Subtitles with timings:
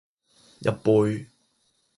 [0.61, 1.27] 一杯